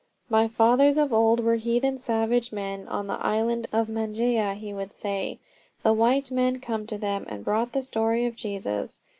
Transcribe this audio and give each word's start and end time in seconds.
"My 0.31 0.47
fathers 0.47 0.97
of 0.97 1.13
old 1.13 1.41
were 1.41 1.57
heathen, 1.57 1.99
savage 1.99 2.51
men 2.51 2.87
on 2.87 3.05
the 3.05 3.23
island 3.23 3.67
of 3.71 3.87
Mangaia," 3.87 4.55
he 4.55 4.73
would 4.73 4.93
say. 4.93 5.37
"The 5.83 5.93
white 5.93 6.31
men 6.31 6.59
came 6.59 6.87
to 6.87 6.97
them 6.97 7.23
and 7.29 7.45
brought 7.45 7.73
the 7.73 7.83
story 7.83 8.25
of 8.25 8.35
Jesus. 8.35 9.01